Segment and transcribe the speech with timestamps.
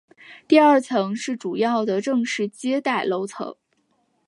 [0.47, 3.55] 第二层是主要的正式接待楼层。